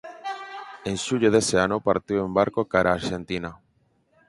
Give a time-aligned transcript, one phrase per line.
[0.89, 3.51] En xullo dese ano partiu en barco cara a Arxentina.